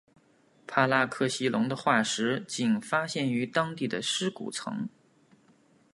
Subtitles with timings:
[0.65, 4.89] 帕拉克西龙的化石仅发现于当地的尸骨层。